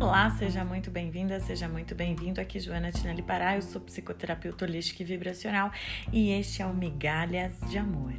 Olá, 0.00 0.30
seja 0.30 0.64
muito 0.64 0.92
bem-vinda, 0.92 1.40
seja 1.40 1.68
muito 1.68 1.92
bem-vindo. 1.92 2.40
Aqui 2.40 2.60
Joana 2.60 2.92
Tinelli 2.92 3.20
Pará, 3.20 3.56
eu 3.56 3.62
sou 3.62 3.80
psicoterapeuta 3.80 4.64
holística 4.64 5.02
e 5.02 5.04
vibracional 5.04 5.72
e 6.12 6.30
este 6.30 6.62
é 6.62 6.66
o 6.66 6.72
Migalhas 6.72 7.58
de 7.68 7.78
Amor. 7.78 8.14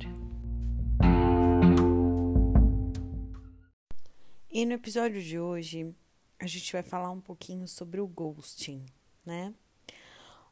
E 4.52 4.65
no 4.65 4.73
episódio 4.73 5.23
de 5.23 5.39
hoje 5.39 5.95
a 6.38 6.45
gente 6.45 6.73
vai 6.73 6.84
falar 6.84 7.11
um 7.11 7.21
pouquinho 7.21 7.65
sobre 7.65 8.02
o 8.02 8.07
ghosting, 8.07 8.86
né? 9.25 9.54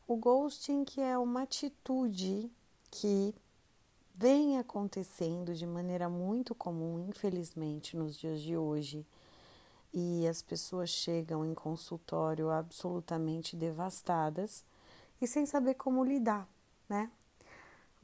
O 0.07 0.15
ghosting 0.15 0.85
que 0.85 1.01
é 1.01 1.17
uma 1.17 1.41
atitude 1.43 2.49
que 2.89 3.35
vem 4.15 4.57
acontecendo 4.57 5.53
de 5.53 5.65
maneira 5.65 6.07
muito 6.07 6.55
comum, 6.55 7.05
infelizmente, 7.09 7.97
nos 7.97 8.17
dias 8.17 8.41
de 8.41 8.55
hoje. 8.55 9.05
E 9.93 10.27
as 10.27 10.41
pessoas 10.41 10.89
chegam 10.89 11.45
em 11.45 11.53
consultório 11.53 12.49
absolutamente 12.49 13.55
devastadas 13.55 14.63
e 15.21 15.27
sem 15.27 15.45
saber 15.45 15.75
como 15.75 16.03
lidar, 16.03 16.47
né? 16.87 17.09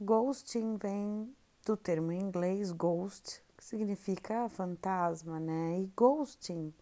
Ghosting 0.00 0.76
vem 0.76 1.34
do 1.64 1.76
termo 1.76 2.10
em 2.10 2.20
inglês 2.20 2.72
ghost, 2.72 3.42
que 3.56 3.64
significa 3.64 4.48
fantasma, 4.48 5.38
né? 5.38 5.80
E 5.80 5.86
ghosting 5.96 6.74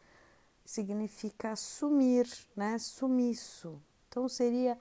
significa 0.64 1.54
sumir, 1.56 2.26
né? 2.56 2.78
Sumiço. 2.78 3.80
Então 4.08 4.28
seria 4.28 4.78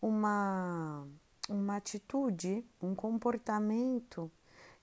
uma, 0.00 1.06
uma 1.48 1.76
atitude, 1.76 2.64
um 2.80 2.94
comportamento 2.94 4.30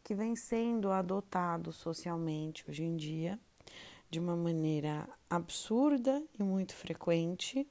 que 0.04 0.14
vem 0.14 0.36
sendo 0.36 0.92
adotado 0.92 1.72
socialmente 1.72 2.70
hoje 2.70 2.84
em 2.84 2.96
dia 2.96 3.40
de 4.12 4.20
uma 4.20 4.36
maneira 4.36 5.08
absurda 5.30 6.22
e 6.38 6.44
muito 6.44 6.76
frequente, 6.76 7.66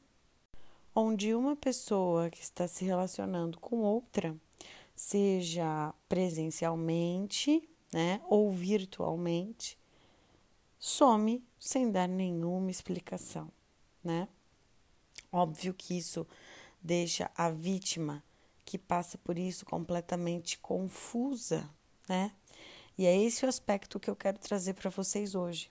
onde 0.94 1.34
uma 1.34 1.54
pessoa 1.54 2.30
que 2.30 2.40
está 2.40 2.66
se 2.66 2.82
relacionando 2.82 3.60
com 3.60 3.80
outra, 3.80 4.34
seja 4.96 5.94
presencialmente, 6.08 7.68
né, 7.92 8.22
ou 8.26 8.50
virtualmente, 8.50 9.78
some 10.78 11.44
sem 11.58 11.90
dar 11.90 12.08
nenhuma 12.08 12.70
explicação, 12.70 13.52
né? 14.02 14.26
Óbvio 15.30 15.74
que 15.74 15.96
isso 15.96 16.26
deixa 16.82 17.30
a 17.36 17.50
vítima 17.50 18.24
que 18.64 18.78
passa 18.78 19.18
por 19.18 19.38
isso 19.38 19.66
completamente 19.66 20.58
confusa, 20.58 21.68
né? 22.08 22.32
E 22.96 23.04
é 23.04 23.16
esse 23.16 23.44
o 23.44 23.48
aspecto 23.48 24.00
que 24.00 24.08
eu 24.08 24.16
quero 24.16 24.38
trazer 24.38 24.74
para 24.74 24.90
vocês 24.90 25.34
hoje, 25.34 25.70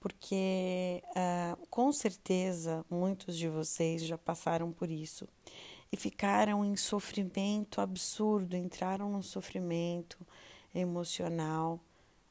porque 0.00 1.02
uh, 1.10 1.66
com 1.68 1.92
certeza 1.92 2.84
muitos 2.88 3.36
de 3.36 3.48
vocês 3.48 4.02
já 4.04 4.16
passaram 4.16 4.72
por 4.72 4.90
isso 4.90 5.28
e 5.90 5.96
ficaram 5.96 6.64
em 6.64 6.76
sofrimento 6.76 7.80
absurdo, 7.80 8.56
entraram 8.56 9.10
num 9.10 9.22
sofrimento 9.22 10.18
emocional 10.74 11.80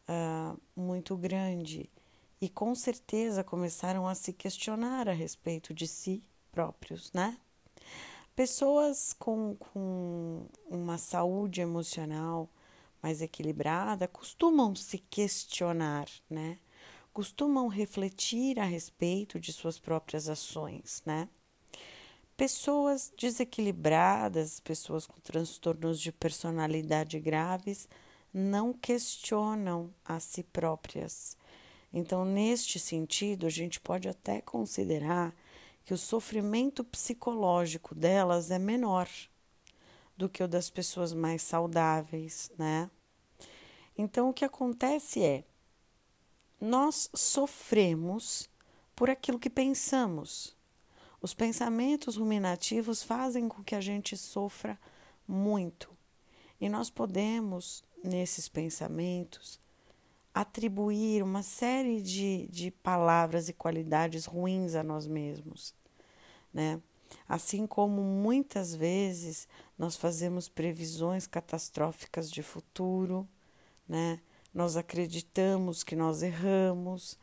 uh, 0.07 0.59
muito 0.75 1.17
grande 1.17 1.89
e 2.39 2.47
com 2.47 2.75
certeza 2.75 3.43
começaram 3.43 4.07
a 4.07 4.15
se 4.15 4.31
questionar 4.31 5.09
a 5.09 5.13
respeito 5.13 5.73
de 5.73 5.87
si 5.87 6.23
próprios, 6.51 7.11
né? 7.11 7.37
Pessoas 8.35 9.13
com, 9.13 9.55
com 9.55 10.45
uma 10.69 10.99
saúde 10.99 11.59
emocional 11.59 12.47
mais 13.01 13.21
equilibrada 13.21 14.07
costumam 14.07 14.75
se 14.75 14.99
questionar, 14.99 16.07
né? 16.29 16.59
Costumam 17.17 17.67
refletir 17.67 18.59
a 18.59 18.63
respeito 18.63 19.39
de 19.39 19.51
suas 19.51 19.79
próprias 19.79 20.29
ações, 20.29 21.01
né? 21.03 21.27
Pessoas 22.37 23.11
desequilibradas, 23.17 24.59
pessoas 24.59 25.07
com 25.07 25.19
transtornos 25.21 25.99
de 25.99 26.11
personalidade 26.11 27.19
graves, 27.19 27.89
não 28.31 28.71
questionam 28.71 29.91
a 30.05 30.19
si 30.19 30.43
próprias. 30.43 31.35
Então, 31.91 32.23
neste 32.23 32.77
sentido, 32.77 33.47
a 33.47 33.49
gente 33.49 33.79
pode 33.79 34.07
até 34.07 34.39
considerar 34.39 35.33
que 35.83 35.95
o 35.95 35.97
sofrimento 35.97 36.83
psicológico 36.83 37.95
delas 37.95 38.51
é 38.51 38.59
menor 38.59 39.09
do 40.15 40.29
que 40.29 40.43
o 40.43 40.47
das 40.47 40.69
pessoas 40.69 41.15
mais 41.15 41.41
saudáveis, 41.41 42.51
né? 42.59 42.91
Então, 43.97 44.29
o 44.29 44.33
que 44.35 44.45
acontece 44.45 45.23
é, 45.23 45.43
nós 46.59 47.09
sofremos 47.13 48.49
por 48.95 49.09
aquilo 49.09 49.39
que 49.39 49.49
pensamos. 49.49 50.55
Os 51.21 51.33
pensamentos 51.33 52.15
ruminativos 52.15 53.03
fazem 53.03 53.47
com 53.47 53.63
que 53.63 53.75
a 53.75 53.81
gente 53.81 54.15
sofra 54.17 54.79
muito. 55.27 55.89
E 56.59 56.69
nós 56.69 56.89
podemos, 56.89 57.83
nesses 58.03 58.47
pensamentos, 58.49 59.59
atribuir 60.33 61.23
uma 61.23 61.41
série 61.41 62.01
de, 62.01 62.47
de 62.47 62.71
palavras 62.71 63.49
e 63.49 63.53
qualidades 63.53 64.25
ruins 64.25 64.75
a 64.75 64.83
nós 64.83 65.07
mesmos, 65.07 65.73
né? 66.53 66.79
Assim 67.27 67.65
como 67.65 68.01
muitas 68.01 68.75
vezes 68.75 69.47
nós 69.77 69.95
fazemos 69.95 70.49
previsões 70.49 71.25
catastróficas 71.25 72.29
de 72.29 72.43
futuro, 72.43 73.27
né? 73.87 74.19
Nós 74.57 74.75
acreditamos 74.75 75.83
que 75.83 75.95
nós 75.95 76.23
erramos, 76.23 77.15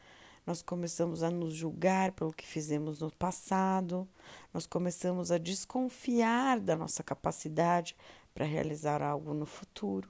nós 0.47 0.62
começamos 0.62 1.21
a 1.25 1.33
nos 1.33 1.53
julgar 1.53 2.12
pelo 2.12 2.33
que 2.33 2.47
fizemos 2.47 3.00
no 3.00 3.11
passado, 3.11 4.09
nós 4.53 4.69
começamos 4.69 5.33
a 5.33 5.37
desconfiar 5.37 6.61
da 6.61 6.77
nossa 6.77 7.03
capacidade 7.03 7.97
para 8.33 8.44
realizar 8.44 9.03
algo 9.03 9.34
no 9.34 9.47
futuro. 9.47 10.09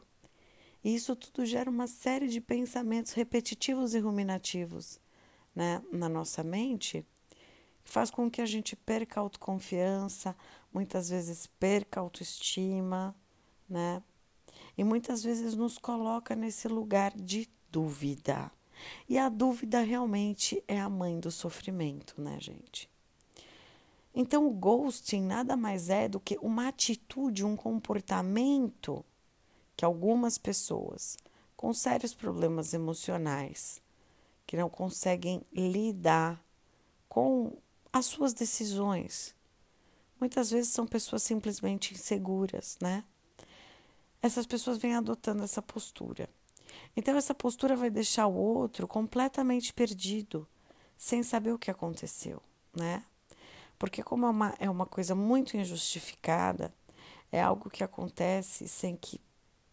E 0.85 0.95
isso 0.95 1.17
tudo 1.17 1.47
gera 1.47 1.71
uma 1.71 1.87
série 1.87 2.29
de 2.29 2.43
pensamentos 2.43 3.15
repetitivos 3.15 3.95
e 3.95 4.01
ruminativos 4.01 5.01
né, 5.57 5.83
na 5.91 6.11
nossa 6.11 6.45
mente, 6.45 7.07
que 7.83 7.91
faz 7.91 8.11
com 8.11 8.31
que 8.31 8.43
a 8.43 8.47
gente 8.47 8.77
perca 8.77 9.19
a 9.19 9.23
autoconfiança, 9.23 10.37
muitas 10.71 11.09
vezes 11.09 11.47
perca 11.47 12.01
a 12.01 12.03
autoestima, 12.03 13.17
né? 13.67 14.03
E 14.77 14.85
muitas 14.85 15.23
vezes 15.23 15.55
nos 15.55 15.79
coloca 15.79 16.35
nesse 16.35 16.69
lugar 16.69 17.13
de 17.17 17.49
dúvida. 17.71 18.51
E 19.09 19.19
a 19.19 19.29
dúvida 19.29 19.81
realmente 19.81 20.63
é 20.67 20.81
a 20.81 20.89
mãe 20.89 21.19
do 21.19 21.31
sofrimento, 21.31 22.21
né, 22.21 22.39
gente? 22.41 22.91
Então, 24.15 24.47
o 24.47 24.51
ghosting 24.51 25.23
nada 25.23 25.57
mais 25.57 25.89
é 25.89 26.09
do 26.09 26.21
que 26.21 26.39
uma 26.41 26.69
atitude, 26.69 27.45
um 27.45 27.57
comportamento 27.57 29.05
que 29.77 29.85
algumas 29.85 30.39
pessoas 30.39 31.17
com 31.57 31.73
sérios 31.73 32.15
problemas 32.15 32.75
emocionais, 32.75 33.83
que 34.47 34.57
não 34.57 34.69
conseguem 34.69 35.43
lidar 35.53 36.45
com 37.09 37.57
as 37.93 38.07
suas 38.07 38.33
decisões, 38.33 39.35
muitas 40.21 40.51
vezes 40.51 40.73
são 40.73 40.87
pessoas 40.87 41.23
simplesmente 41.23 41.95
inseguras, 41.95 42.77
né? 42.81 43.05
Essas 44.25 44.47
pessoas 44.47 44.79
vêm 44.79 44.95
adotando 44.95 45.43
essa 45.43 45.61
postura. 45.61 46.31
Então, 46.97 47.15
essa 47.15 47.35
postura 47.35 47.77
vai 47.77 47.91
deixar 47.91 48.27
o 48.27 48.35
outro 48.35 48.89
completamente 48.89 49.71
perdido, 49.75 50.49
sem 50.97 51.23
saber 51.23 51.53
o 51.53 51.59
que 51.59 51.71
aconteceu, 51.71 52.41
né? 52.75 53.05
Porque, 53.79 54.03
como 54.03 54.25
é 54.25 54.31
uma, 54.31 54.55
é 54.59 54.71
uma 54.71 54.87
coisa 54.87 55.15
muito 55.15 55.59
injustificada, 55.59 56.73
é 57.31 57.43
algo 57.43 57.69
que 57.69 57.85
acontece 57.85 58.67
sem 58.67 58.97
que 58.97 59.21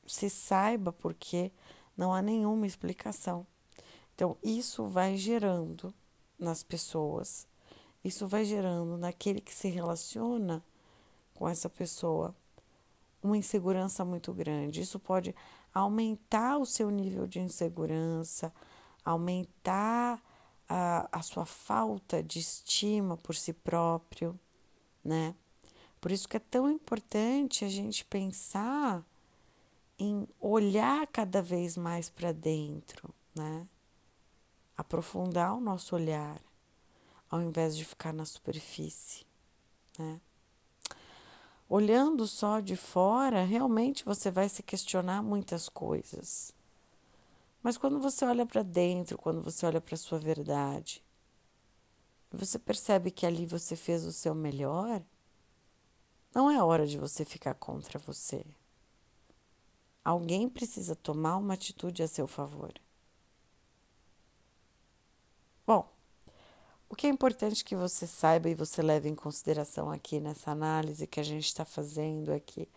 se 0.06 0.29
saiba 0.29 0.91
porque 0.91 1.50
não 1.95 2.13
há 2.13 2.22
nenhuma 2.22 2.67
explicação. 2.67 3.47
Então, 4.13 4.35
isso 4.44 4.84
vai 4.84 5.16
gerando 5.16 5.93
nas 6.37 6.61
pessoas, 6.61 7.47
isso 8.03 8.28
vai 8.28 8.43
gerando 8.43 8.97
naquele 8.97 9.40
que 9.40 9.55
se 9.55 9.70
relaciona 9.70 10.61
com 11.34 11.47
essa 11.47 11.70
pessoa 11.70 12.35
uma 13.22 13.38
insegurança 13.38 14.03
muito 14.03 14.34
grande. 14.34 14.82
Isso 14.82 15.00
pode 15.00 15.35
aumentar 15.73 16.58
o 16.58 16.66
seu 16.66 16.90
nível 16.90 17.28
de 17.28 17.40
insegurança, 17.40 18.53
aumentar 19.03 20.22
a, 20.68 21.08
a 21.12 21.22
sua 21.22 21.46
falta 21.46 22.23
de 22.23 22.40
estima 22.40 23.18
por 23.18 23.35
si 23.35 23.53
próprio, 23.53 24.40
né? 25.03 25.35
Por 26.00 26.12
isso 26.12 26.28
que 26.28 26.38
é 26.38 26.40
tão 26.40 26.70
importante 26.70 27.64
a 27.64 27.70
gente 27.70 28.03
pensar 28.06 29.06
em 30.00 30.28
olhar 30.40 31.06
cada 31.08 31.41
vez 31.41 31.78
mais 31.78 32.09
para 32.09 32.32
dentro, 32.32 33.14
né? 33.35 33.67
Aprofundar 34.76 35.56
o 35.56 35.62
nosso 35.62 35.96
olhar, 35.96 36.41
ao 37.29 37.40
invés 37.40 37.78
de 37.78 37.85
ficar 37.85 38.12
na 38.12 38.26
superfície, 38.26 39.26
né? 40.00 40.20
Olhando 41.73 42.28
só 42.28 42.59
de 42.59 42.76
fora, 42.76 43.46
realmente 43.46 44.03
você 44.03 44.29
vai 44.29 44.50
se 44.50 44.62
questionar 44.62 45.23
muitas 45.23 45.70
coisas. 45.70 46.53
Mas 47.64 47.78
quando 47.78 47.97
você 47.97 48.26
olha 48.26 48.46
para 48.46 48.62
dentro, 48.62 49.18
quando 49.18 49.41
você 49.41 49.66
olha 49.66 49.79
para 49.79 49.96
a 49.96 49.97
sua 49.97 50.20
verdade, 50.20 51.02
você 52.29 52.59
percebe 52.59 53.09
que 53.09 53.26
ali 53.26 53.46
você 53.46 53.78
fez 53.78 54.03
o 54.03 54.12
seu 54.12 54.35
melhor, 54.35 55.02
não 56.35 56.52
é 56.52 56.62
hora 56.62 56.85
de 56.85 56.97
você 56.97 57.23
ficar 57.23 57.53
contra 57.53 57.97
você. 58.00 58.46
Alguém 60.03 60.50
precisa 60.50 60.94
tomar 60.94 61.38
uma 61.38 61.53
atitude 61.53 62.03
a 62.03 62.08
seu 62.09 62.28
favor. 62.28 62.74
Bom, 65.66 65.90
o 66.91 66.96
que 66.96 67.08
é 67.08 67.09
importante 67.09 67.64
que 67.64 67.73
você 67.73 68.05
saiba 68.05 68.49
e 68.49 68.53
você 68.53 68.82
leve 68.82 69.08
em 69.08 69.16
consideração 69.16 69.90
aqui 69.90 70.20
nessa 70.20 70.52
análise 70.52 71.08
que 71.08 71.22
a 71.22 71.23
gente 71.23 71.46
está 71.46 71.64
fazendo 71.64 72.34
é 72.34 72.40
que 72.40 72.67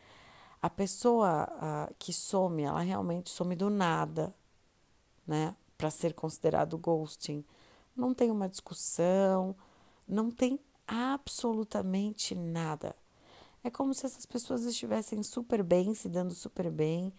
a 0.63 0.71
pessoa 0.71 1.49
uh, 1.51 1.95
que 1.99 2.13
some, 2.13 2.63
ela 2.63 2.81
realmente 2.81 3.29
some 3.29 3.57
do 3.57 3.69
nada, 3.69 4.33
né? 5.27 5.57
Para 5.77 5.91
ser 5.91 6.15
considerado 6.15 6.79
ghosting. 6.79 7.45
Não 7.97 8.15
tem 8.15 8.31
uma 8.31 8.49
discussão, 8.49 9.57
não 10.07 10.31
tem 10.31 10.61
absolutamente 10.87 12.37
nada. 12.37 12.95
É 13.65 13.69
como 13.71 13.93
se 13.93 14.07
essas 14.07 14.25
pessoas 14.25 14.63
estivessem 14.63 15.25
super 15.25 15.61
bem, 15.61 15.93
se 15.93 16.09
dando 16.09 16.35
super 16.35 16.71
bem, 16.71 17.13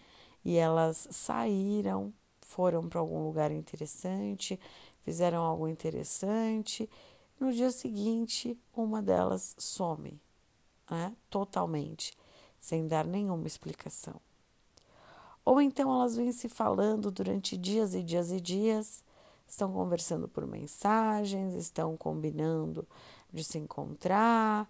e 0.46 0.56
elas 0.56 1.10
saíram, 1.12 2.14
foram 2.40 2.88
para 2.88 3.02
algum 3.02 3.22
lugar 3.22 3.52
interessante, 3.52 4.58
fizeram 5.06 5.42
algo 5.42 5.70
interessante. 5.70 6.90
No 7.40 7.54
dia 7.54 7.72
seguinte, 7.72 8.60
uma 8.76 9.02
delas 9.02 9.56
some, 9.58 10.20
né? 10.92 11.16
totalmente, 11.30 12.18
sem 12.60 12.86
dar 12.86 13.06
nenhuma 13.06 13.48
explicação. 13.48 14.20
Ou 15.46 15.62
então 15.62 15.90
elas 15.94 16.18
vêm 16.18 16.34
se 16.34 16.50
falando 16.50 17.10
durante 17.10 17.56
dias 17.56 17.96
e 17.96 18.04
dias 18.04 18.32
e 18.32 18.42
dias, 18.42 19.02
estão 19.48 19.72
conversando 19.72 20.28
por 20.28 20.46
mensagens, 20.46 21.54
estão 21.54 21.96
combinando 21.96 22.86
de 23.32 23.44
se 23.44 23.58
encontrar 23.58 24.68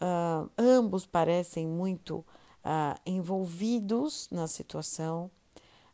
Uh, 0.00 0.48
ambos 0.56 1.04
parecem 1.04 1.66
muito 1.66 2.24
uh, 2.64 2.98
envolvidos 3.04 4.30
na 4.30 4.46
situação 4.46 5.30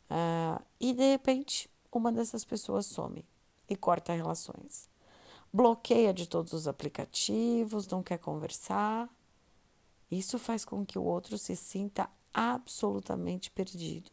uh, 0.09 0.63
e 0.79 0.93
de 0.93 1.11
repente 1.11 1.69
uma 1.91 2.09
dessas 2.09 2.45
pessoas 2.45 2.85
some 2.85 3.25
e 3.69 3.75
corta 3.75 4.13
relações. 4.13 4.89
Bloqueia 5.51 6.13
de 6.13 6.27
todos 6.27 6.53
os 6.53 6.67
aplicativos, 6.67 7.87
não 7.87 8.03
quer 8.03 8.17
conversar. 8.17 9.09
Isso 10.09 10.37
faz 10.37 10.63
com 10.63 10.85
que 10.85 10.99
o 10.99 11.03
outro 11.03 11.37
se 11.37 11.55
sinta 11.55 12.09
absolutamente 12.33 13.49
perdido. 13.49 14.11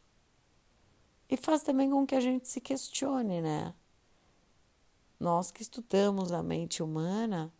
E 1.29 1.37
faz 1.37 1.63
também 1.63 1.91
com 1.91 2.07
que 2.07 2.15
a 2.15 2.21
gente 2.21 2.49
se 2.49 2.61
questione, 2.61 3.41
né? 3.41 3.75
Nós 5.19 5.51
que 5.51 5.63
estudamos 5.63 6.33
a 6.33 6.43
mente 6.43 6.83
humana, 6.83 7.53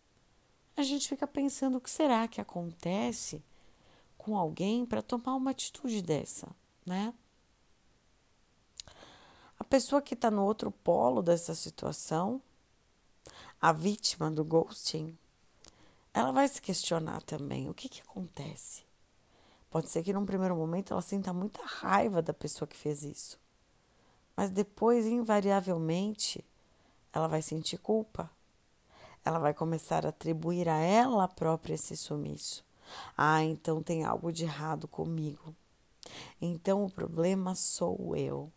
a 0.75 0.83
gente 0.83 1.07
fica 1.07 1.25
pensando 1.25 1.77
o 1.77 1.81
que 1.81 1.89
será 1.89 2.27
que 2.27 2.41
acontece 2.41 3.43
com 4.17 4.37
alguém 4.37 4.85
para 4.85 5.01
tomar 5.01 5.35
uma 5.35 5.51
atitude 5.51 6.01
dessa, 6.01 6.47
né? 6.85 7.13
A 9.59 9.63
pessoa 9.63 10.01
que 10.01 10.13
está 10.13 10.29
no 10.29 10.43
outro 10.43 10.71
polo 10.71 11.21
dessa 11.21 11.55
situação, 11.55 12.41
a 13.61 13.71
vítima 13.71 14.29
do 14.29 14.43
ghosting, 14.43 15.17
ela 16.13 16.31
vai 16.31 16.47
se 16.47 16.61
questionar 16.61 17.21
também 17.23 17.69
o 17.69 17.73
que, 17.73 17.89
que 17.89 18.01
acontece. 18.01 18.83
Pode 19.69 19.89
ser 19.89 20.03
que 20.03 20.13
num 20.13 20.25
primeiro 20.25 20.55
momento 20.55 20.93
ela 20.93 21.01
sinta 21.01 21.33
muita 21.33 21.63
raiva 21.65 22.21
da 22.21 22.33
pessoa 22.33 22.67
que 22.67 22.77
fez 22.77 23.03
isso, 23.03 23.39
mas 24.35 24.49
depois, 24.49 25.05
invariavelmente, 25.05 26.43
ela 27.11 27.27
vai 27.27 27.41
sentir 27.41 27.77
culpa 27.77 28.29
ela 29.25 29.39
vai 29.39 29.55
começar 29.55 30.05
a 30.05 30.09
atribuir 30.09 30.69
a 30.69 30.77
ela 30.77 31.27
própria 31.27 31.73
esse 31.73 31.97
sumiço. 31.97 32.63
Ah, 33.17 33.43
então 33.43 33.81
tem 33.81 34.05
algo 34.05 34.31
de 34.31 34.43
errado 34.43 34.87
comigo. 34.87 35.55
Então 36.39 36.85
o 36.85 36.91
problema 36.91 37.55
sou 37.55 38.15
eu. 38.15 38.51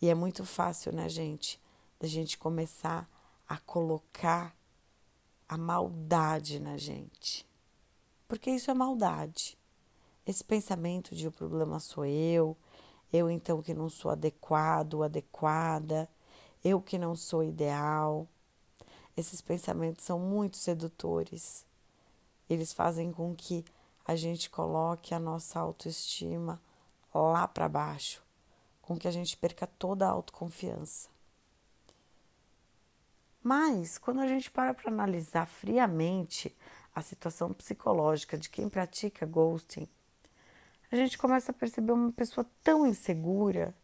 E 0.00 0.08
é 0.08 0.14
muito 0.14 0.44
fácil, 0.44 0.92
né, 0.92 1.08
gente, 1.08 1.60
da 1.98 2.06
gente 2.06 2.38
começar 2.38 3.08
a 3.48 3.58
colocar 3.58 4.54
a 5.48 5.56
maldade 5.56 6.60
na 6.60 6.76
gente. 6.76 7.46
Porque 8.26 8.50
isso 8.50 8.70
é 8.70 8.74
maldade. 8.74 9.56
Esse 10.26 10.44
pensamento 10.44 11.14
de 11.14 11.26
o 11.26 11.32
problema 11.32 11.80
sou 11.80 12.04
eu, 12.04 12.56
eu 13.10 13.30
então 13.30 13.62
que 13.62 13.72
não 13.72 13.88
sou 13.88 14.10
adequado, 14.10 15.02
adequada, 15.02 16.08
eu 16.62 16.80
que 16.82 16.98
não 16.98 17.16
sou 17.16 17.42
ideal. 17.42 18.28
Esses 19.16 19.40
pensamentos 19.40 20.04
são 20.04 20.18
muito 20.18 20.58
sedutores. 20.58 21.64
Eles 22.48 22.72
fazem 22.72 23.10
com 23.10 23.34
que 23.34 23.64
a 24.04 24.14
gente 24.14 24.50
coloque 24.50 25.14
a 25.14 25.18
nossa 25.18 25.58
autoestima 25.58 26.60
lá 27.14 27.48
para 27.48 27.68
baixo, 27.68 28.22
com 28.88 28.96
que 28.96 29.06
a 29.06 29.10
gente 29.10 29.36
perca 29.36 29.66
toda 29.66 30.06
a 30.06 30.10
autoconfiança. 30.10 31.10
Mas, 33.42 33.98
quando 33.98 34.20
a 34.20 34.26
gente 34.26 34.50
para 34.50 34.72
para 34.72 34.90
analisar 34.90 35.46
friamente 35.46 36.56
a 36.94 37.02
situação 37.02 37.52
psicológica 37.52 38.38
de 38.38 38.48
quem 38.48 38.66
pratica 38.66 39.26
ghosting, 39.26 39.86
a 40.90 40.96
gente 40.96 41.18
começa 41.18 41.52
a 41.52 41.54
perceber 41.54 41.92
uma 41.92 42.10
pessoa 42.10 42.46
tão 42.64 42.86
insegura 42.86 43.74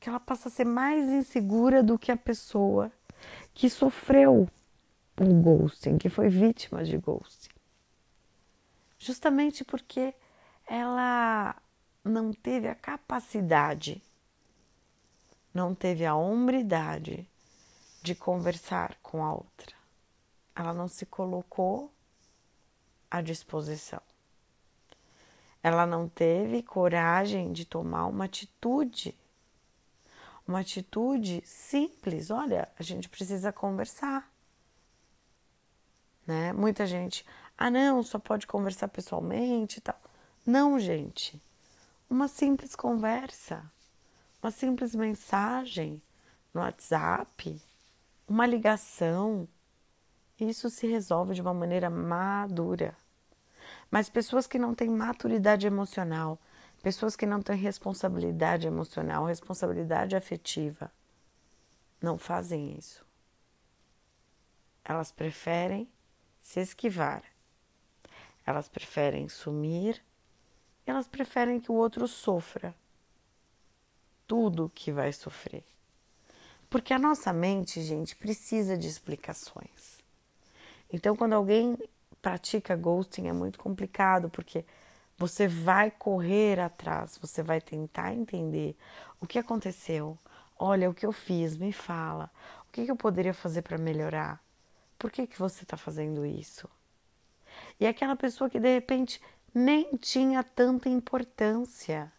que 0.00 0.08
ela 0.08 0.18
passa 0.18 0.48
a 0.48 0.52
ser 0.52 0.64
mais 0.64 1.08
insegura 1.08 1.80
do 1.80 1.96
que 1.96 2.10
a 2.10 2.16
pessoa 2.16 2.90
que 3.54 3.70
sofreu 3.70 4.48
o 5.20 5.34
ghosting, 5.40 5.98
que 5.98 6.08
foi 6.08 6.28
vítima 6.28 6.84
de 6.84 6.98
ghosting. 6.98 7.54
Justamente 8.98 9.64
porque 9.64 10.12
ela 10.66 11.54
não 12.04 12.32
teve 12.32 12.66
a 12.66 12.74
capacidade, 12.74 14.02
não 15.56 15.74
teve 15.74 16.04
a 16.04 16.14
hombridade 16.14 17.28
de 18.02 18.14
conversar 18.14 18.96
com 19.02 19.24
a 19.24 19.32
outra. 19.32 19.74
Ela 20.54 20.72
não 20.72 20.86
se 20.86 21.04
colocou 21.04 21.90
à 23.10 23.20
disposição. 23.20 24.02
Ela 25.62 25.86
não 25.86 26.08
teve 26.08 26.62
coragem 26.62 27.52
de 27.52 27.64
tomar 27.64 28.06
uma 28.06 28.26
atitude 28.26 29.16
uma 30.46 30.60
atitude 30.60 31.42
simples. 31.44 32.30
Olha, 32.30 32.68
a 32.78 32.82
gente 32.82 33.08
precisa 33.08 33.52
conversar. 33.52 34.30
Né? 36.26 36.52
Muita 36.52 36.86
gente, 36.86 37.26
ah, 37.58 37.70
não, 37.70 38.02
só 38.02 38.18
pode 38.18 38.46
conversar 38.46 38.88
pessoalmente 38.88 39.78
e 39.78 39.80
tal. 39.80 40.00
Não, 40.44 40.78
gente. 40.78 41.40
Uma 42.08 42.28
simples 42.28 42.76
conversa, 42.76 43.64
uma 44.46 44.50
simples 44.52 44.94
mensagem 44.94 46.00
no 46.54 46.60
WhatsApp, 46.60 47.60
uma 48.28 48.46
ligação, 48.46 49.48
isso 50.38 50.70
se 50.70 50.86
resolve 50.86 51.34
de 51.34 51.42
uma 51.42 51.52
maneira 51.52 51.90
madura. 51.90 52.94
Mas 53.90 54.08
pessoas 54.08 54.46
que 54.46 54.56
não 54.56 54.72
têm 54.72 54.88
maturidade 54.88 55.66
emocional, 55.66 56.38
Pessoas 56.80 57.16
que 57.16 57.26
não 57.26 57.42
têm 57.42 57.56
responsabilidade 57.56 58.68
emocional, 58.68 59.24
responsabilidade 59.24 60.14
afetiva, 60.14 60.92
não 62.00 62.16
fazem 62.16 62.78
isso. 62.78 63.04
Elas 64.84 65.10
preferem 65.10 65.90
se 66.40 66.60
esquivar. 66.60 67.24
Elas 68.46 68.68
preferem 68.68 69.28
sumir. 69.28 70.00
Elas 70.86 71.08
preferem 71.08 71.58
que 71.58 71.72
o 71.72 71.74
outro 71.74 72.06
sofra 72.06 72.72
tudo 74.26 74.70
que 74.74 74.92
vai 74.92 75.12
sofrer. 75.12 75.64
Porque 76.68 76.92
a 76.92 76.98
nossa 76.98 77.32
mente, 77.32 77.80
gente, 77.82 78.16
precisa 78.16 78.76
de 78.76 78.88
explicações. 78.88 79.98
Então, 80.92 81.16
quando 81.16 81.34
alguém 81.34 81.76
pratica 82.20 82.74
ghosting, 82.74 83.28
é 83.28 83.32
muito 83.32 83.58
complicado, 83.58 84.28
porque 84.28 84.64
você 85.16 85.48
vai 85.48 85.90
correr 85.90 86.60
atrás, 86.60 87.18
você 87.18 87.42
vai 87.42 87.60
tentar 87.60 88.12
entender 88.12 88.76
o 89.20 89.26
que 89.26 89.38
aconteceu. 89.38 90.18
Olha, 90.58 90.90
o 90.90 90.94
que 90.94 91.06
eu 91.06 91.12
fiz, 91.12 91.56
me 91.56 91.72
fala. 91.72 92.30
O 92.68 92.72
que, 92.72 92.90
eu 92.90 92.96
poderia 92.96 93.32
fazer 93.32 93.62
para 93.62 93.78
melhorar? 93.78 94.42
Por 94.98 95.10
que, 95.10 95.26
que 95.26 95.38
você 95.38 95.62
está 95.62 95.76
fazendo 95.76 96.26
isso? 96.26 96.68
E 97.80 97.86
aquela 97.86 98.16
pessoa 98.16 98.50
que 98.50 98.60
de 98.60 98.74
repente 98.74 99.20
nem 99.54 99.96
tinha 99.96 100.42
tanta 100.42 100.88
importância, 100.88 102.12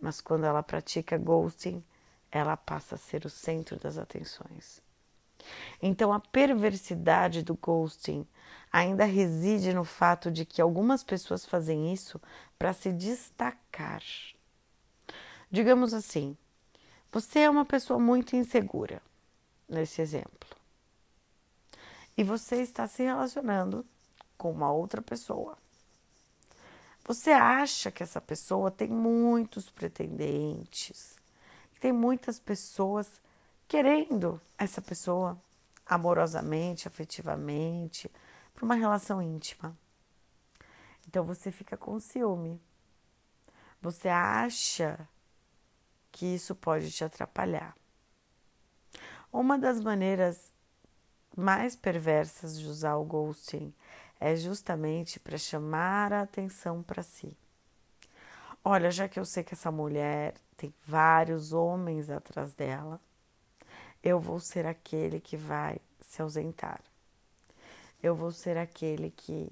mas 0.00 0.20
quando 0.20 0.44
ela 0.44 0.62
pratica 0.62 1.16
ghosting, 1.18 1.82
ela 2.30 2.56
passa 2.56 2.94
a 2.96 2.98
ser 2.98 3.24
o 3.24 3.30
centro 3.30 3.78
das 3.78 3.98
atenções. 3.98 4.82
Então, 5.82 6.12
a 6.12 6.20
perversidade 6.20 7.42
do 7.42 7.54
ghosting 7.54 8.26
ainda 8.72 9.04
reside 9.04 9.72
no 9.72 9.84
fato 9.84 10.30
de 10.30 10.44
que 10.44 10.60
algumas 10.60 11.02
pessoas 11.02 11.46
fazem 11.46 11.92
isso 11.92 12.20
para 12.58 12.72
se 12.72 12.92
destacar. 12.92 14.02
Digamos 15.50 15.94
assim, 15.94 16.36
você 17.10 17.40
é 17.40 17.50
uma 17.50 17.64
pessoa 17.64 17.98
muito 17.98 18.36
insegura, 18.36 19.00
nesse 19.68 20.02
exemplo. 20.02 20.48
e 22.16 22.24
você 22.24 22.56
está 22.62 22.86
se 22.86 23.02
relacionando 23.04 23.86
com 24.36 24.50
uma 24.50 24.72
outra 24.72 25.00
pessoa. 25.00 25.56
Você 27.08 27.30
acha 27.30 27.90
que 27.90 28.02
essa 28.02 28.20
pessoa 28.20 28.70
tem 28.70 28.86
muitos 28.86 29.70
pretendentes, 29.70 31.16
tem 31.80 31.90
muitas 31.90 32.38
pessoas 32.38 33.10
querendo 33.66 34.38
essa 34.58 34.82
pessoa 34.82 35.40
amorosamente, 35.86 36.86
afetivamente, 36.86 38.10
para 38.54 38.62
uma 38.62 38.74
relação 38.74 39.22
íntima. 39.22 39.74
Então 41.08 41.24
você 41.24 41.50
fica 41.50 41.78
com 41.78 41.98
ciúme. 41.98 42.60
Você 43.80 44.10
acha 44.10 45.08
que 46.12 46.26
isso 46.26 46.54
pode 46.54 46.90
te 46.90 47.04
atrapalhar. 47.04 47.74
Uma 49.32 49.58
das 49.58 49.80
maneiras 49.80 50.52
mais 51.34 51.74
perversas 51.74 52.60
de 52.60 52.66
usar 52.66 52.96
o 52.96 53.04
ghosting 53.06 53.72
é 54.20 54.34
justamente 54.36 55.20
para 55.20 55.38
chamar 55.38 56.12
a 56.12 56.22
atenção 56.22 56.82
para 56.82 57.02
si. 57.02 57.36
Olha, 58.64 58.90
já 58.90 59.08
que 59.08 59.18
eu 59.18 59.24
sei 59.24 59.44
que 59.44 59.54
essa 59.54 59.70
mulher 59.70 60.34
tem 60.56 60.74
vários 60.86 61.52
homens 61.52 62.10
atrás 62.10 62.54
dela, 62.54 63.00
eu 64.02 64.18
vou 64.20 64.40
ser 64.40 64.66
aquele 64.66 65.20
que 65.20 65.36
vai 65.36 65.78
se 66.00 66.20
ausentar. 66.20 66.80
Eu 68.02 68.14
vou 68.14 68.30
ser 68.30 68.56
aquele 68.56 69.10
que 69.10 69.50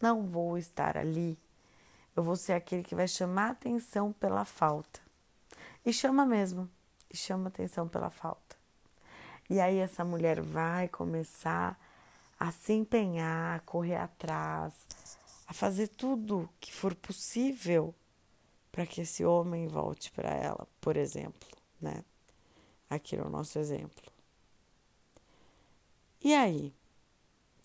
não 0.00 0.22
vou 0.22 0.58
estar 0.58 0.96
ali. 0.96 1.38
Eu 2.16 2.22
vou 2.22 2.36
ser 2.36 2.52
aquele 2.52 2.82
que 2.82 2.94
vai 2.94 3.08
chamar 3.08 3.50
atenção 3.50 4.12
pela 4.12 4.44
falta. 4.44 5.00
E 5.84 5.92
chama 5.92 6.24
mesmo, 6.24 6.70
e 7.10 7.16
chama 7.16 7.48
atenção 7.48 7.88
pela 7.88 8.10
falta. 8.10 8.56
E 9.48 9.60
aí 9.60 9.78
essa 9.78 10.04
mulher 10.04 10.40
vai 10.40 10.88
começar 10.88 11.78
a 12.44 12.52
se 12.52 12.74
empenhar, 12.74 13.56
a 13.56 13.60
correr 13.60 13.96
atrás, 13.96 14.74
a 15.46 15.54
fazer 15.54 15.88
tudo 15.88 16.46
que 16.60 16.70
for 16.70 16.94
possível 16.94 17.94
para 18.70 18.86
que 18.86 19.00
esse 19.00 19.24
homem 19.24 19.66
volte 19.66 20.12
para 20.12 20.28
ela, 20.28 20.68
por 20.78 20.98
exemplo, 20.98 21.48
né? 21.80 22.04
Aqui 22.90 23.16
no 23.16 23.30
nosso 23.30 23.58
exemplo. 23.58 24.12
E 26.20 26.34
aí, 26.34 26.74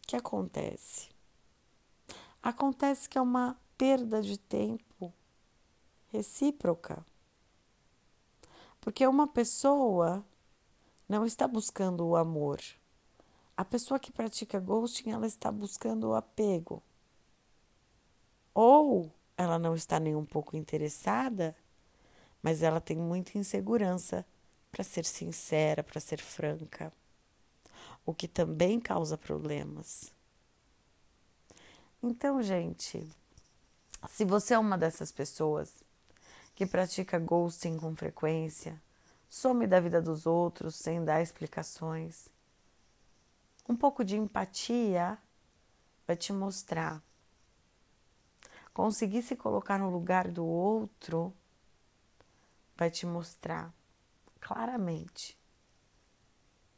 o 0.02 0.08
que 0.08 0.16
acontece? 0.16 1.10
Acontece 2.42 3.10
que 3.10 3.18
é 3.18 3.22
uma 3.22 3.60
perda 3.78 4.22
de 4.22 4.38
tempo 4.38 5.14
recíproca. 6.08 7.06
Porque 8.80 9.06
uma 9.06 9.28
pessoa 9.28 10.26
não 11.08 11.26
está 11.26 11.50
buscando 11.50 12.08
o 12.08 12.16
amor. 12.16 12.62
A 13.60 13.66
pessoa 13.66 14.00
que 14.00 14.10
pratica 14.10 14.58
ghosting, 14.58 15.10
ela 15.10 15.28
está 15.28 15.52
buscando 15.52 16.08
o 16.08 16.16
apego. 16.16 16.82
Ou 18.54 19.12
ela 19.36 19.60
não 19.60 19.76
está 19.76 20.00
nem 20.00 20.16
um 20.16 20.24
pouco 20.24 20.56
interessada, 20.56 21.54
mas 22.42 22.64
ela 22.64 22.80
tem 22.80 22.96
muita 22.96 23.38
insegurança 23.38 24.26
para 24.72 24.82
ser 24.82 25.04
sincera, 25.04 25.84
para 25.84 26.00
ser 26.00 26.22
franca, 26.22 26.94
o 28.06 28.14
que 28.14 28.30
também 28.30 28.80
causa 28.80 29.18
problemas. 29.18 30.10
Então, 32.02 32.42
gente, 32.42 33.06
se 34.08 34.24
você 34.24 34.54
é 34.54 34.58
uma 34.58 34.78
dessas 34.78 35.12
pessoas 35.12 35.84
que 36.56 36.66
pratica 36.66 37.20
ghosting 37.20 37.76
com 37.76 37.94
frequência, 37.94 38.82
some 39.30 39.68
da 39.68 39.82
vida 39.82 40.02
dos 40.02 40.26
outros 40.26 40.76
sem 40.76 41.04
dar 41.04 41.22
explicações. 41.22 42.30
Um 43.70 43.76
pouco 43.76 44.04
de 44.04 44.18
empatia 44.18 45.16
vai 46.08 46.18
te 46.18 46.34
mostrar. 46.34 47.04
Conseguir 48.74 49.22
se 49.22 49.36
colocar 49.36 49.78
no 49.78 49.92
lugar 49.92 50.28
do 50.28 50.44
outro 50.44 51.32
vai 52.76 52.90
te 52.90 53.06
mostrar 53.06 53.72
claramente 54.40 55.38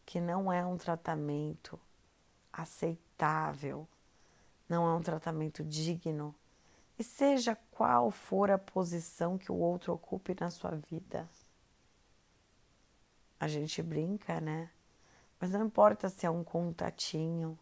que 0.05 0.19
não 0.19 0.51
é 0.51 0.65
um 0.65 0.75
tratamento 0.75 1.79
aceitável, 2.51 3.87
não 4.67 4.85
é 4.85 4.93
um 4.93 5.01
tratamento 5.01 5.63
digno, 5.63 6.35
e 6.99 7.05
seja 7.05 7.55
qual 7.71 8.11
for 8.11 8.51
a 8.51 8.57
posição 8.57 9.37
que 9.37 9.49
o 9.49 9.55
outro 9.55 9.93
ocupe 9.93 10.35
na 10.37 10.49
sua 10.49 10.71
vida 10.71 11.29
a 13.39 13.47
gente 13.47 13.81
brinca, 13.81 14.41
né? 14.41 14.69
Mas 15.41 15.49
não 15.49 15.65
importa 15.65 16.07
se 16.07 16.23
é 16.23 16.29
um 16.29 16.43
contatinho, 16.43 17.57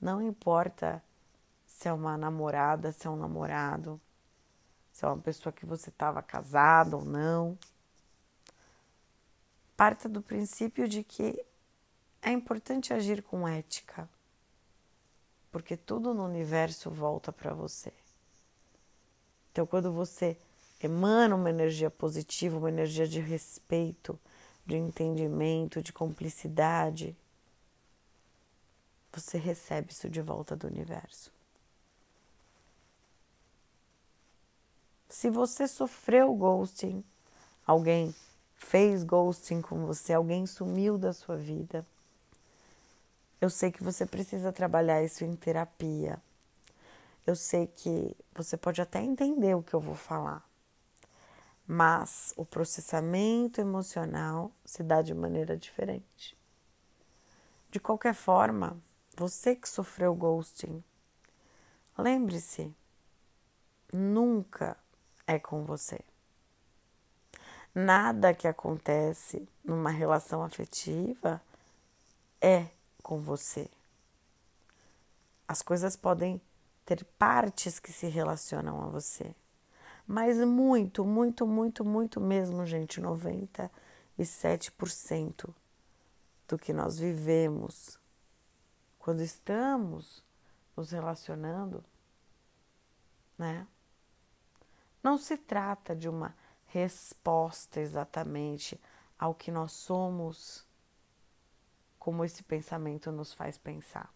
não 0.00 0.20
importa 0.20 1.00
se 1.64 1.86
é 1.86 1.92
uma 1.92 2.18
namorada, 2.18 2.90
se 2.90 3.06
é 3.06 3.10
um 3.10 3.14
namorado, 3.14 4.00
se 4.92 5.04
é 5.04 5.08
uma 5.08 5.18
pessoa 5.18 5.52
que 5.52 5.64
você 5.64 5.90
estava 5.90 6.20
casado 6.20 6.94
ou 6.94 7.04
não. 7.04 7.56
Parta 9.76 10.08
do 10.08 10.20
princípio 10.20 10.88
de 10.88 11.04
que 11.04 11.40
é 12.20 12.32
importante 12.32 12.92
agir 12.92 13.22
com 13.22 13.46
ética, 13.46 14.08
porque 15.52 15.76
tudo 15.76 16.12
no 16.12 16.24
universo 16.24 16.90
volta 16.90 17.32
para 17.32 17.54
você. 17.54 17.92
Então, 19.52 19.64
quando 19.64 19.92
você 19.92 20.36
emana 20.82 21.36
uma 21.36 21.48
energia 21.48 21.90
positiva, 21.90 22.58
uma 22.58 22.68
energia 22.68 23.06
de 23.06 23.20
respeito, 23.20 24.18
de 24.68 24.76
entendimento, 24.76 25.82
de 25.82 25.94
cumplicidade, 25.94 27.16
você 29.10 29.38
recebe 29.38 29.90
isso 29.90 30.10
de 30.10 30.20
volta 30.20 30.54
do 30.54 30.66
universo. 30.66 31.32
Se 35.08 35.30
você 35.30 35.66
sofreu 35.66 36.34
ghosting, 36.34 37.02
alguém 37.66 38.14
fez 38.56 39.02
ghosting 39.02 39.62
com 39.62 39.86
você, 39.86 40.12
alguém 40.12 40.46
sumiu 40.46 40.98
da 40.98 41.14
sua 41.14 41.38
vida, 41.38 41.84
eu 43.40 43.48
sei 43.48 43.72
que 43.72 43.82
você 43.82 44.04
precisa 44.04 44.52
trabalhar 44.52 45.02
isso 45.02 45.24
em 45.24 45.34
terapia. 45.34 46.20
Eu 47.26 47.36
sei 47.36 47.68
que 47.68 48.14
você 48.34 48.56
pode 48.56 48.82
até 48.82 49.00
entender 49.00 49.54
o 49.54 49.62
que 49.62 49.72
eu 49.72 49.80
vou 49.80 49.94
falar, 49.94 50.46
mas 51.70 52.32
o 52.34 52.46
processamento 52.46 53.60
emocional 53.60 54.50
se 54.64 54.82
dá 54.82 55.02
de 55.02 55.12
maneira 55.12 55.54
diferente. 55.54 56.34
De 57.70 57.78
qualquer 57.78 58.14
forma, 58.14 58.80
você 59.14 59.54
que 59.54 59.68
sofreu 59.68 60.14
ghosting, 60.14 60.82
lembre-se, 61.98 62.74
nunca 63.92 64.78
é 65.26 65.38
com 65.38 65.62
você. 65.62 66.00
Nada 67.74 68.32
que 68.32 68.48
acontece 68.48 69.46
numa 69.62 69.90
relação 69.90 70.42
afetiva 70.42 71.42
é 72.40 72.68
com 73.02 73.20
você. 73.20 73.70
As 75.46 75.60
coisas 75.60 75.96
podem 75.96 76.40
ter 76.86 77.04
partes 77.18 77.78
que 77.78 77.92
se 77.92 78.06
relacionam 78.06 78.82
a 78.82 78.86
você 78.86 79.34
mas 80.08 80.38
muito, 80.38 81.04
muito, 81.04 81.46
muito, 81.46 81.84
muito 81.84 82.18
mesmo, 82.18 82.64
gente, 82.64 82.98
97% 82.98 85.54
do 86.48 86.58
que 86.58 86.72
nós 86.72 86.98
vivemos 86.98 88.00
quando 88.98 89.20
estamos 89.20 90.24
nos 90.74 90.92
relacionando, 90.92 91.84
né? 93.36 93.66
Não 95.02 95.18
se 95.18 95.36
trata 95.36 95.94
de 95.94 96.08
uma 96.08 96.34
resposta 96.68 97.78
exatamente 97.78 98.80
ao 99.18 99.34
que 99.34 99.50
nós 99.50 99.72
somos, 99.72 100.66
como 101.98 102.24
esse 102.24 102.42
pensamento 102.42 103.12
nos 103.12 103.34
faz 103.34 103.58
pensar, 103.58 104.10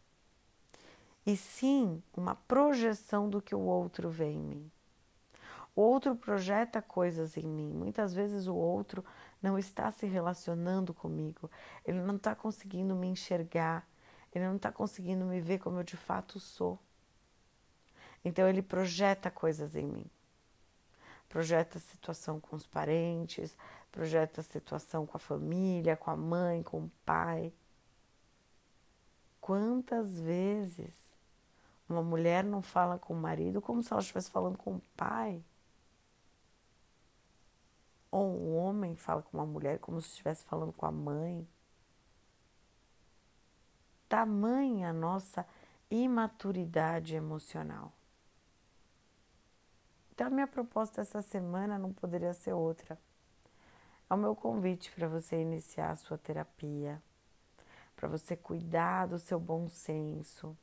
e 1.27 1.37
sim 1.37 2.03
uma 2.17 2.35
projeção 2.35 3.29
do 3.29 3.43
que 3.43 3.55
o 3.55 3.61
outro 3.61 4.09
vê 4.09 4.31
em 4.31 4.41
mim. 4.41 4.73
O 5.75 5.81
outro 5.81 6.15
projeta 6.15 6.83
coisas 6.83 7.37
em 7.37 7.47
mim. 7.47 7.73
Muitas 7.73 8.13
vezes 8.13 8.47
o 8.47 8.55
outro 8.55 9.05
não 9.41 9.59
está 9.59 9.91
se 9.91 10.07
relacionando 10.07 10.93
comigo, 10.93 11.51
ele 11.85 12.01
não 12.01 12.17
está 12.17 12.35
conseguindo 12.35 12.95
me 12.95 13.09
enxergar, 13.09 13.87
ele 14.35 14.47
não 14.47 14.57
está 14.57 14.71
conseguindo 14.71 15.25
me 15.25 15.41
ver 15.41 15.59
como 15.59 15.79
eu 15.79 15.83
de 15.83 15.97
fato 15.97 16.39
sou. 16.39 16.79
Então 18.25 18.49
ele 18.49 18.63
projeta 18.63 19.31
coisas 19.31 19.75
em 19.75 19.87
mim. 19.87 20.07
Projeta 21.29 21.79
a 21.79 21.81
situação 21.81 22.39
com 22.39 22.55
os 22.55 22.67
parentes, 22.67 23.57
projeta 23.91 24.43
a 24.43 24.45
situação 24.45 25.07
com 25.07 25.17
a 25.17 25.21
família, 25.21 25.97
com 25.97 26.11
a 26.11 26.17
mãe, 26.17 26.63
com 26.63 26.85
o 26.85 26.91
pai. 27.07 27.53
Quantas 29.41 30.21
vezes 30.21 30.95
uma 31.89 32.03
mulher 32.03 32.45
não 32.45 32.63
fala 32.63 32.99
com 32.99 33.15
o 33.15 33.17
marido 33.17 33.61
como 33.61 33.83
se 33.83 33.93
ela 33.93 34.03
estivesse 34.03 34.31
falando 34.31 34.59
com 34.59 34.77
o 34.77 34.83
pai? 34.95 35.43
Ou 38.13 38.31
um 38.31 38.57
homem 38.57 38.95
fala 38.95 39.23
com 39.23 39.39
uma 39.39 39.47
mulher 39.47 39.81
como 39.81 40.01
se 40.01 40.11
estivesse 40.11 40.45
falando 40.45 40.73
com 40.73 40.87
a 40.87 40.93
mãe. 40.93 41.49
tamanha 44.13 44.91
a 44.91 44.93
nossa 44.93 45.47
imaturidade 45.91 47.17
emocional. 47.17 47.91
Então, 50.13 50.27
a 50.27 50.31
minha 50.31 50.47
proposta 50.47 51.01
essa 51.01 51.23
semana 51.23 51.79
não 51.79 51.95
poderia 51.95 52.35
ser 52.35 52.53
outra. 52.53 52.99
É 54.11 54.13
o 54.13 54.19
meu 54.19 54.37
convite 54.37 54.93
para 54.93 55.09
você 55.09 55.41
iniciar 55.41 55.93
a 55.93 55.97
sua 55.97 56.19
terapia, 56.19 57.03
para 57.97 58.07
você 58.07 58.37
cuidar 58.37 59.07
do 59.07 59.19
seu 59.19 59.41
bom 59.41 59.67
senso, 59.71 60.55